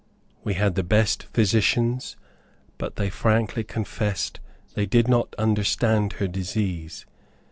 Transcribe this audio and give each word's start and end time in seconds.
We 0.43 0.55
had 0.55 0.73
the 0.73 0.81
best 0.83 1.27
physicians, 1.31 2.15
but 2.79 2.95
they 2.95 3.11
frankly 3.11 3.63
confessed 3.63 4.39
that 4.69 4.73
they 4.73 4.87
did 4.87 5.07
not 5.07 5.35
understand 5.37 6.13
her 6.13 6.27
disease. 6.27 7.05